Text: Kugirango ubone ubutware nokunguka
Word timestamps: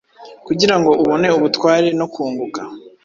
Kugirango 0.47 0.91
ubone 1.03 1.27
ubutware 1.37 1.87
nokunguka 1.97 2.61